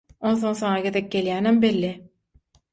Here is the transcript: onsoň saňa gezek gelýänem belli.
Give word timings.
onsoň 0.29 0.55
saňa 0.61 0.79
gezek 0.85 1.11
gelýänem 1.17 1.63
belli. 1.67 1.95